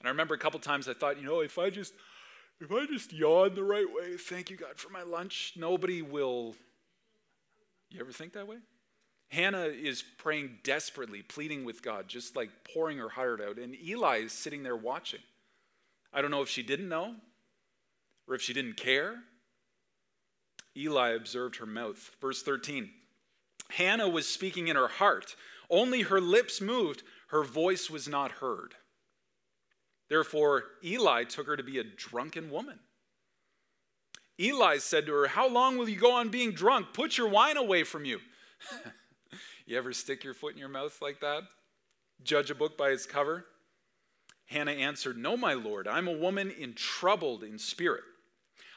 [0.00, 1.92] And I remember a couple times I thought, you know, if I just
[2.62, 6.56] if I just yawn the right way, thank you God for my lunch, nobody will
[7.90, 8.56] You ever think that way?
[9.28, 13.58] Hannah is praying desperately, pleading with God, just like pouring her heart out.
[13.58, 15.20] And Eli is sitting there watching.
[16.10, 17.16] I don't know if she didn't know
[18.26, 19.16] or if she didn't care.
[20.78, 22.12] Eli observed her mouth.
[22.20, 22.90] Verse 13
[23.70, 25.36] Hannah was speaking in her heart,
[25.68, 28.74] only her lips moved, her voice was not heard.
[30.08, 32.78] Therefore, Eli took her to be a drunken woman.
[34.40, 36.94] Eli said to her, How long will you go on being drunk?
[36.94, 38.20] Put your wine away from you.
[39.66, 41.42] you ever stick your foot in your mouth like that?
[42.22, 43.44] Judge a book by its cover?
[44.46, 48.04] Hannah answered, No, my lord, I'm a woman in troubled in spirit.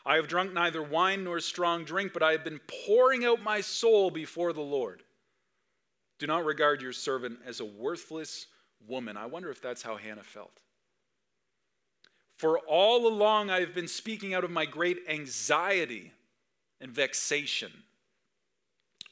[0.06, 3.62] I have drunk neither wine nor strong drink, but I have been pouring out my
[3.62, 5.04] soul before the Lord.
[6.20, 8.48] Do not regard your servant as a worthless
[8.88, 9.18] woman.
[9.18, 10.60] I wonder if that's how Hannah felt.
[12.38, 16.12] For all along I have been speaking out of my great anxiety
[16.80, 17.72] and vexation.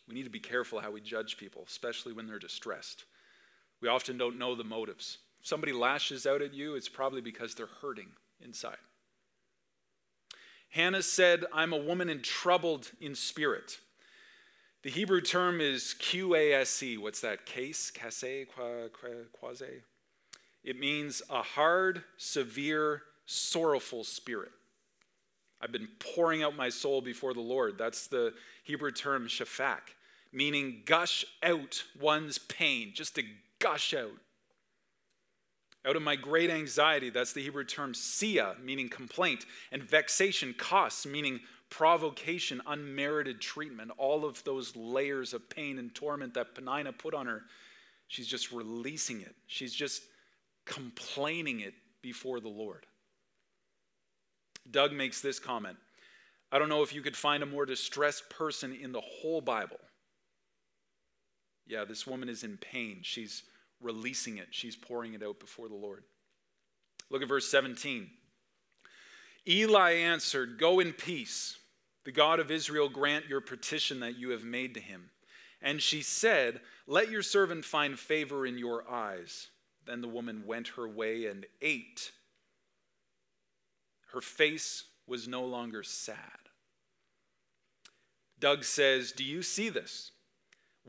[0.07, 3.05] We need to be careful how we judge people, especially when they're distressed.
[3.81, 5.19] We often don't know the motives.
[5.39, 8.07] If somebody lashes out at you, it's probably because they're hurting
[8.43, 8.77] inside.
[10.69, 13.79] Hannah said, I'm a woman in troubled in spirit.
[14.83, 16.97] The Hebrew term is QASE.
[16.99, 17.45] What's that?
[17.45, 17.91] Case?
[17.91, 18.47] Case?
[19.33, 19.81] Quasi?
[20.63, 24.51] It means a hard, severe, sorrowful spirit.
[25.61, 27.77] I've been pouring out my soul before the Lord.
[27.77, 29.95] That's the Hebrew term shafak,
[30.31, 33.23] meaning gush out one's pain, just to
[33.59, 34.11] gush out.
[35.89, 41.07] Out of my great anxiety, that's the Hebrew term sia, meaning complaint, and vexation, costs,
[41.07, 41.39] meaning
[41.71, 47.25] provocation, unmerited treatment, all of those layers of pain and torment that Peninnah put on
[47.25, 47.41] her,
[48.07, 49.33] she's just releasing it.
[49.47, 50.03] She's just
[50.65, 51.73] complaining it
[52.03, 52.85] before the Lord.
[54.69, 55.77] Doug makes this comment
[56.51, 59.79] I don't know if you could find a more distressed person in the whole Bible.
[61.65, 62.99] Yeah, this woman is in pain.
[63.01, 63.41] She's
[63.81, 66.03] releasing it, she's pouring it out before the Lord.
[67.09, 68.09] Look at verse 17.
[69.47, 71.57] Eli answered, Go in peace.
[72.05, 75.09] The God of Israel grant your petition that you have made to him.
[75.61, 79.49] And she said, Let your servant find favor in your eyes.
[79.85, 82.11] Then the woman went her way and ate.
[84.13, 86.17] Her face was no longer sad.
[88.39, 90.11] Doug says, Do you see this?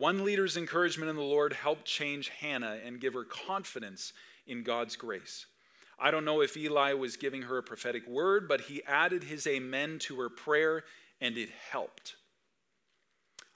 [0.01, 4.15] One leader's encouragement in the Lord helped change Hannah and give her confidence
[4.47, 5.45] in God's grace.
[5.99, 9.47] I don't know if Eli was giving her a prophetic word, but he added his
[9.47, 10.85] amen to her prayer
[11.21, 12.17] and it helped.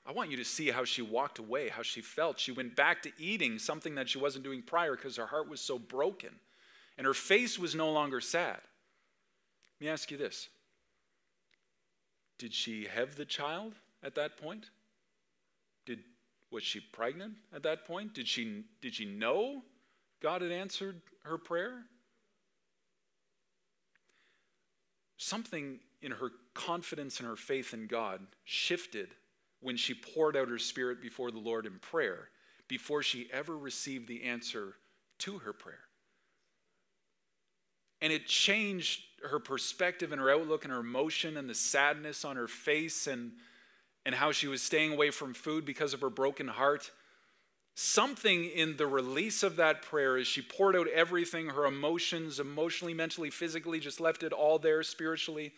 [0.05, 2.39] I want you to see how she walked away, how she felt.
[2.39, 5.63] She went back to eating something that she wasn't doing prior because her heart was
[5.63, 6.29] so broken
[6.99, 8.61] and her face was no longer sad.
[9.81, 10.51] Let me ask you this
[12.37, 14.67] Did she have the child at that point?
[15.87, 16.01] Did
[16.55, 18.15] was she pregnant at that point?
[18.15, 19.63] Did she, did she know
[20.23, 21.83] God had answered her prayer?
[25.17, 29.09] Something in her confidence and her faith in God shifted
[29.61, 32.29] when she poured out her spirit before the Lord in prayer
[32.69, 34.75] before she ever received the answer
[35.19, 35.81] to her prayer.
[38.01, 42.37] And it changed her perspective and her outlook and her emotion and the sadness on
[42.37, 43.33] her face and
[44.07, 46.91] and how she was staying away from food because of her broken heart.
[47.75, 52.95] Something in the release of that prayer as she poured out everything her emotions, emotionally,
[52.95, 55.53] mentally, physically, just left it all there spiritually.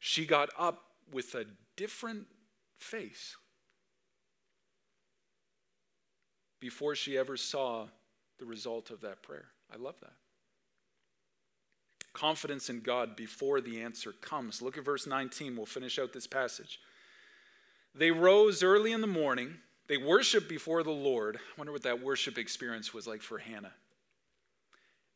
[0.00, 1.44] She got up with a
[1.76, 2.26] different
[2.78, 3.36] face
[6.60, 7.86] before she ever saw
[8.38, 9.46] the result of that prayer.
[9.72, 10.14] I love that.
[12.14, 14.62] Confidence in God before the answer comes.
[14.62, 15.56] Look at verse 19.
[15.56, 16.80] We'll finish out this passage.
[17.94, 19.58] They rose early in the morning.
[19.86, 21.36] They worshiped before the Lord.
[21.36, 23.74] I wonder what that worship experience was like for Hannah.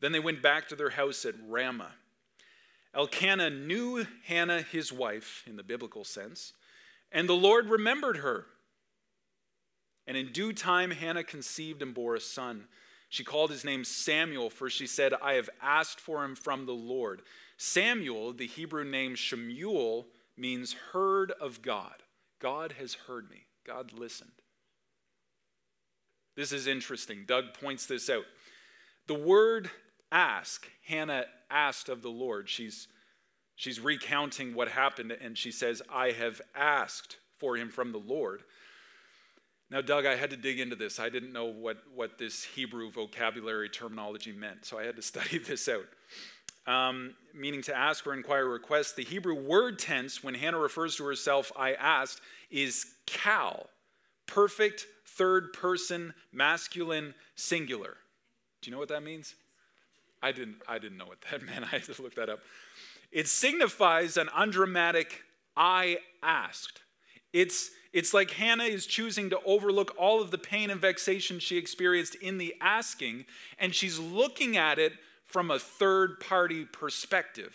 [0.00, 1.92] Then they went back to their house at Ramah.
[2.94, 6.52] Elkanah knew Hannah, his wife, in the biblical sense,
[7.12, 8.46] and the Lord remembered her.
[10.06, 12.66] And in due time, Hannah conceived and bore a son.
[13.08, 16.72] She called his name Samuel, for she said, I have asked for him from the
[16.72, 17.22] Lord.
[17.56, 22.02] Samuel, the Hebrew name Shemuel, means heard of God.
[22.40, 23.46] God has heard me.
[23.66, 24.30] God listened.
[26.36, 27.24] This is interesting.
[27.26, 28.24] Doug points this out.
[29.06, 29.70] The word
[30.12, 32.48] ask, Hannah asked of the Lord.
[32.48, 32.88] She's,
[33.56, 38.42] she's recounting what happened, and she says, I have asked for him from the Lord.
[39.70, 40.98] Now, Doug, I had to dig into this.
[40.98, 45.38] I didn't know what, what this Hebrew vocabulary terminology meant, so I had to study
[45.38, 45.86] this out
[46.68, 48.94] um, meaning to ask or inquire or request.
[48.94, 53.70] The Hebrew word tense, when Hannah refers to herself, I asked, is kal,
[54.26, 57.96] perfect third person masculine singular.
[58.60, 59.34] Do you know what that means?
[60.22, 61.64] I didn't, I didn't know what that meant.
[61.64, 62.40] I had to look that up.
[63.10, 65.22] It signifies an undramatic
[65.56, 66.82] I asked.
[67.32, 71.56] It's, it's like Hannah is choosing to overlook all of the pain and vexation she
[71.56, 73.24] experienced in the asking,
[73.58, 74.92] and she's looking at it
[75.28, 77.54] from a third party perspective.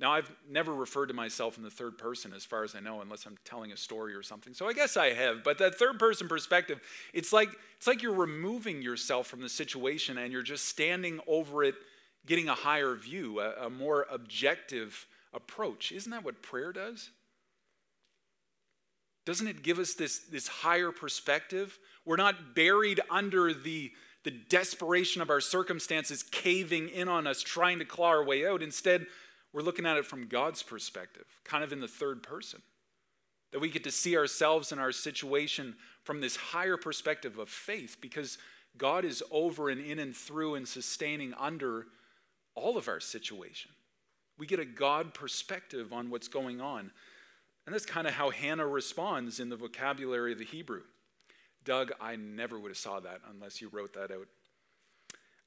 [0.00, 3.00] Now, I've never referred to myself in the third person as far as I know,
[3.00, 4.54] unless I'm telling a story or something.
[4.54, 5.42] So I guess I have.
[5.42, 6.80] But that third person perspective,
[7.12, 11.64] it's like, it's like you're removing yourself from the situation and you're just standing over
[11.64, 11.74] it,
[12.26, 15.90] getting a higher view, a, a more objective approach.
[15.90, 17.10] Isn't that what prayer does?
[19.26, 21.76] Doesn't it give us this, this higher perspective?
[22.04, 23.90] We're not buried under the,
[24.28, 28.62] the desperation of our circumstances caving in on us, trying to claw our way out.
[28.62, 29.06] Instead,
[29.54, 32.60] we're looking at it from God's perspective, kind of in the third person.
[33.52, 37.96] That we get to see ourselves and our situation from this higher perspective of faith
[38.02, 38.36] because
[38.76, 41.86] God is over and in and through and sustaining under
[42.54, 43.70] all of our situation.
[44.36, 46.90] We get a God perspective on what's going on.
[47.64, 50.82] And that's kind of how Hannah responds in the vocabulary of the Hebrew.
[51.64, 54.26] Doug, I never would have saw that unless you wrote that out.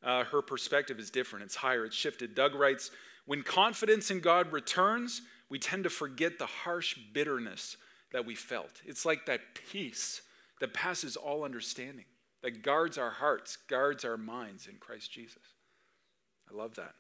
[0.04, 1.46] Uh, her perspective is different.
[1.46, 1.86] It's higher.
[1.86, 2.36] It's shifted.
[2.36, 2.92] Doug writes,
[3.26, 7.78] when confidence in God returns, we tend to forget the harsh bitterness
[8.12, 8.82] that we felt.
[8.86, 10.22] It's like that peace
[10.60, 12.06] that passes all understanding,
[12.42, 15.44] that guards our hearts, guards our minds in Christ Jesus.
[16.52, 16.94] I love that.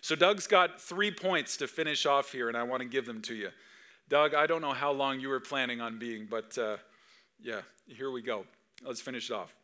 [0.00, 3.22] So, Doug's got three points to finish off here, and I want to give them
[3.22, 3.48] to you.
[4.08, 6.76] Doug, I don't know how long you were planning on being, but uh,
[7.40, 8.44] yeah, here we go.
[8.84, 9.54] Let's finish it off.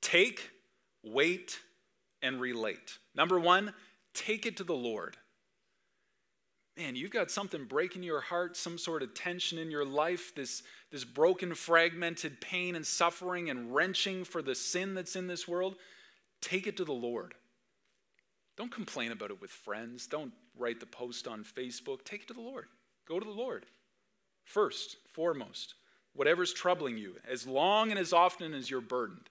[0.00, 0.50] Take,
[1.02, 1.58] wait,
[2.22, 2.98] and relate.
[3.14, 3.72] Number one,
[4.14, 5.16] take it to the Lord.
[6.76, 10.62] Man, you've got something breaking your heart, some sort of tension in your life, this,
[10.90, 15.76] this broken, fragmented pain and suffering and wrenching for the sin that's in this world.
[16.42, 17.34] Take it to the Lord.
[18.58, 20.06] Don't complain about it with friends.
[20.06, 22.04] Don't write the post on Facebook.
[22.04, 22.66] Take it to the Lord.
[23.08, 23.64] Go to the Lord
[24.46, 25.74] first, foremost.
[26.16, 29.28] Whatever's troubling you, as long and as often as you're burdened.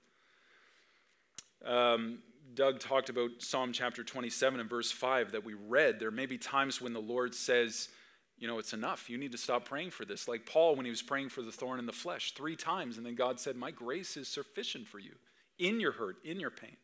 [1.66, 2.20] Um,
[2.54, 6.00] Doug talked about Psalm chapter 27 and verse 5 that we read.
[6.00, 7.90] There may be times when the Lord says,
[8.38, 9.10] you know, it's enough.
[9.10, 10.28] You need to stop praying for this.
[10.28, 13.06] Like Paul when he was praying for the thorn in the flesh three times, and
[13.06, 15.14] then God said, My grace is sufficient for you
[15.58, 16.76] in your hurt, in your pain.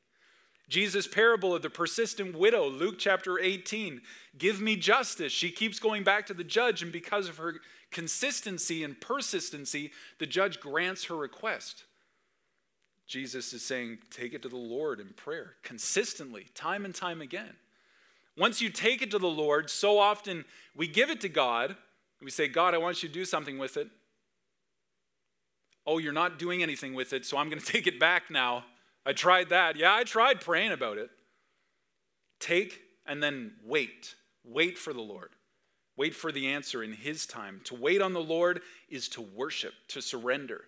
[0.69, 4.01] Jesus' parable of the persistent widow, Luke chapter 18.
[4.37, 5.33] Give me justice.
[5.33, 7.55] She keeps going back to the judge, and because of her
[7.91, 11.83] consistency and persistency, the judge grants her request.
[13.05, 17.55] Jesus is saying, take it to the Lord in prayer consistently, time and time again.
[18.37, 21.75] Once you take it to the Lord, so often we give it to God,
[22.21, 23.89] we say, God, I want you to do something with it.
[25.85, 28.63] Oh, you're not doing anything with it, so I'm going to take it back now.
[29.05, 29.75] I tried that.
[29.75, 31.09] Yeah, I tried praying about it.
[32.39, 34.15] Take and then wait.
[34.43, 35.31] Wait for the Lord.
[36.01, 37.61] Wait for the answer in His time.
[37.65, 40.61] To wait on the Lord is to worship, to surrender.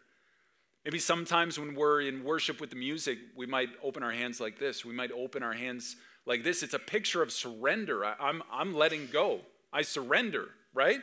[0.85, 4.59] Maybe sometimes when we're in worship with the music, we might open our hands like
[4.59, 4.85] this.
[4.85, 5.95] We might open our hands
[6.27, 6.61] like this.
[6.61, 8.05] It's a picture of surrender.
[8.05, 9.39] I, am I'm, I'm letting go.
[9.73, 10.99] I surrender, right?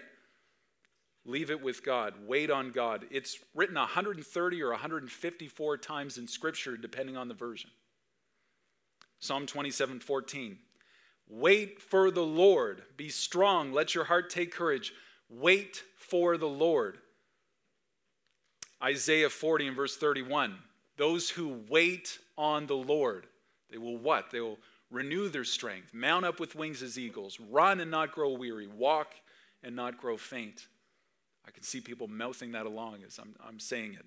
[1.25, 2.15] Leave it with God.
[2.25, 3.07] Wait on God.
[3.11, 7.71] It's written 130 or 154 times in Scripture, depending on the version.
[9.19, 10.57] Psalm 27 14.
[11.31, 12.83] Wait for the Lord.
[12.97, 13.73] Be strong.
[13.73, 14.93] Let your heart take courage.
[15.29, 16.99] Wait for the Lord.
[18.83, 20.57] Isaiah 40 and verse 31.
[20.97, 23.27] Those who wait on the Lord,
[23.71, 24.31] they will what?
[24.31, 24.59] They will
[24.91, 29.15] renew their strength, mount up with wings as eagles, run and not grow weary, walk
[29.63, 30.67] and not grow faint.
[31.47, 34.05] I can see people mouthing that along as I'm, I'm saying it.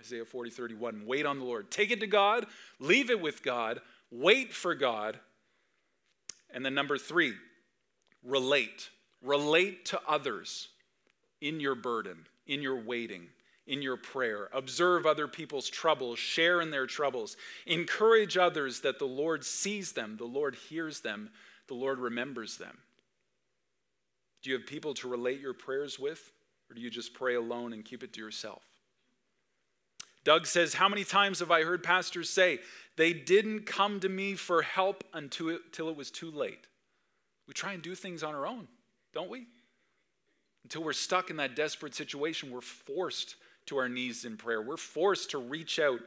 [0.00, 1.06] Isaiah 40, 31.
[1.06, 1.70] Wait on the Lord.
[1.70, 2.46] Take it to God,
[2.80, 5.18] leave it with God, wait for God.
[6.52, 7.34] And then number three,
[8.22, 8.90] relate.
[9.22, 10.68] Relate to others
[11.40, 13.28] in your burden, in your waiting
[13.66, 14.48] in your prayer.
[14.52, 17.36] Observe other people's troubles, share in their troubles.
[17.66, 21.30] Encourage others that the Lord sees them, the Lord hears them,
[21.68, 22.78] the Lord remembers them.
[24.42, 26.32] Do you have people to relate your prayers with,
[26.68, 28.62] or do you just pray alone and keep it to yourself?
[30.24, 32.60] Doug says, How many times have I heard pastors say,
[32.96, 36.66] they didn't come to me for help until it, was too late?
[37.48, 38.68] We try and do things on our own,
[39.12, 39.46] don't we?
[40.64, 44.62] Until we're stuck in that desperate situation, we're forced to our knees in prayer.
[44.62, 46.00] We're forced to reach out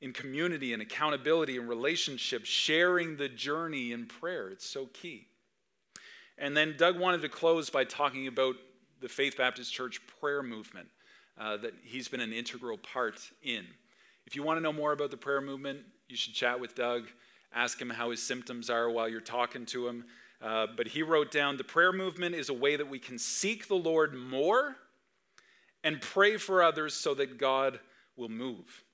[0.00, 4.48] in community and accountability and relationship, sharing the journey in prayer.
[4.48, 5.28] It's so key.
[6.38, 8.56] And then Doug wanted to close by talking about
[9.00, 10.88] the Faith Baptist Church prayer movement.
[11.38, 13.66] Uh, that he's been an integral part in.
[14.26, 17.04] If you want to know more about the prayer movement, you should chat with Doug,
[17.54, 20.04] ask him how his symptoms are while you're talking to him.
[20.42, 23.68] Uh, but he wrote down the prayer movement is a way that we can seek
[23.68, 24.76] the Lord more
[25.82, 27.78] and pray for others so that God
[28.16, 28.84] will move.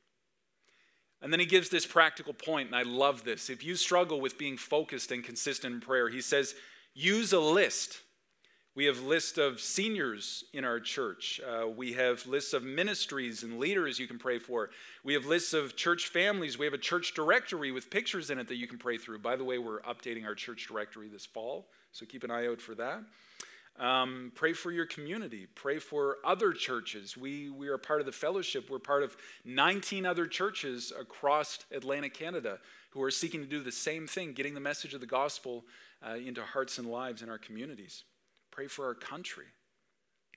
[1.20, 3.48] And then he gives this practical point, and I love this.
[3.48, 6.54] If you struggle with being focused and consistent in prayer, he says,
[6.94, 8.00] use a list.
[8.74, 11.42] We have lists of seniors in our church.
[11.46, 14.70] Uh, we have lists of ministries and leaders you can pray for.
[15.04, 16.58] We have lists of church families.
[16.58, 19.18] We have a church directory with pictures in it that you can pray through.
[19.18, 22.62] By the way, we're updating our church directory this fall, so keep an eye out
[22.62, 23.02] for that.
[23.78, 25.48] Um, pray for your community.
[25.54, 27.14] Pray for other churches.
[27.14, 28.70] We, we are part of the fellowship.
[28.70, 32.58] We're part of 19 other churches across Atlantic Canada
[32.90, 35.64] who are seeking to do the same thing, getting the message of the gospel
[36.06, 38.04] uh, into hearts and lives in our communities.
[38.52, 39.46] Pray for our country.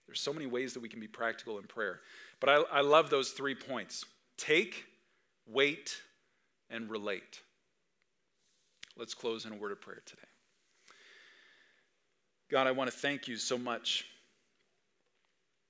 [0.08, 2.00] There's so many ways that we can be practical in prayer.
[2.40, 4.06] But I, I love those three points
[4.38, 4.86] take,
[5.46, 6.02] wait,
[6.70, 7.42] and relate.
[8.98, 10.22] Let's close in a word of prayer today.
[12.50, 14.06] God, I want to thank you so much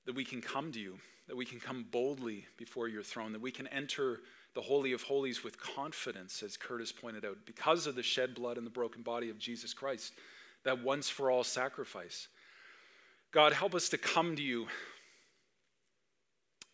[0.05, 3.41] that we can come to you, that we can come boldly before your throne, that
[3.41, 4.19] we can enter
[4.53, 8.57] the Holy of Holies with confidence, as Curtis pointed out, because of the shed blood
[8.57, 10.13] and the broken body of Jesus Christ,
[10.63, 12.27] that once for all sacrifice.
[13.31, 14.67] God, help us to come to you.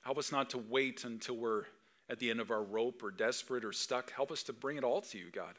[0.01, 1.63] Help us not to wait until we're
[2.09, 4.11] at the end of our rope or desperate or stuck.
[4.11, 5.55] Help us to bring it all to you, God.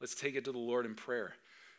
[0.00, 1.34] Let's take it to the Lord in prayer.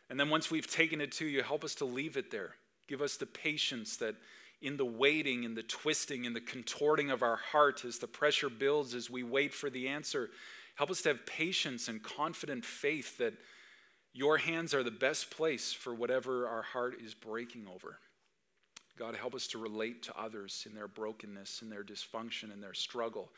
[0.08, 2.54] And then once we've taken it to you, help us to leave it there.
[2.88, 4.16] Give us the patience that
[4.60, 8.50] in the waiting, in the twisting, in the contorting of our heart, as the pressure
[8.50, 10.30] builds, as we wait for the answer,
[10.74, 13.34] help us to have patience and confident faith that
[14.12, 17.98] your hands are the best place for whatever our heart is breaking over.
[19.00, 22.74] God, help us to relate to others in their brokenness, in their dysfunction, in their
[22.74, 23.30] struggle.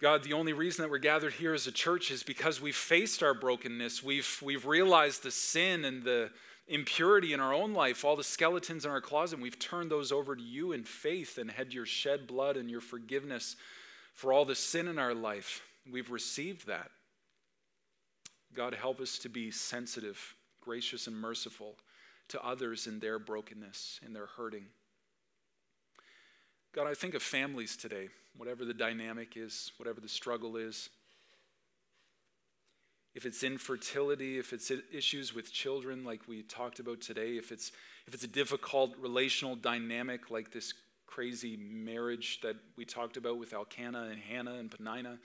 [0.00, 3.24] God, the only reason that we're gathered here as a church is because we've faced
[3.24, 4.04] our brokenness.
[4.04, 6.30] We've, we've realized the sin and the
[6.68, 9.40] impurity in our own life, all the skeletons in our closet.
[9.40, 12.80] We've turned those over to you in faith and had your shed blood and your
[12.80, 13.56] forgiveness
[14.14, 15.62] for all the sin in our life.
[15.90, 16.92] We've received that.
[18.54, 21.74] God, help us to be sensitive, gracious, and merciful
[22.28, 24.66] to others in their brokenness, in their hurting.
[26.74, 30.90] God, I think of families today whatever the dynamic is, whatever the struggle is.
[33.14, 37.72] If it's infertility, if it's issues with children like we talked about today, if it's
[38.06, 40.74] if it's a difficult relational dynamic like this
[41.06, 45.18] crazy marriage that we talked about with Elkanah and Hannah and Peninnah,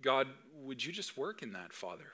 [0.00, 0.26] God,
[0.62, 2.12] would you just work in that, Father?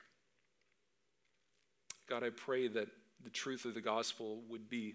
[2.09, 2.89] God, I pray that
[3.25, 4.95] the truth of the gospel would be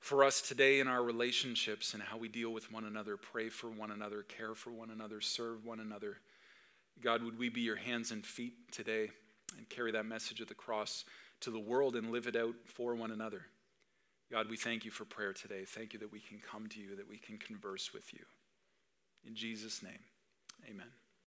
[0.00, 3.68] for us today in our relationships and how we deal with one another, pray for
[3.68, 6.18] one another, care for one another, serve one another.
[7.02, 9.10] God, would we be your hands and feet today
[9.56, 11.04] and carry that message of the cross
[11.40, 13.42] to the world and live it out for one another?
[14.30, 15.64] God, we thank you for prayer today.
[15.64, 18.24] Thank you that we can come to you, that we can converse with you.
[19.26, 20.00] In Jesus' name,
[20.68, 21.05] amen.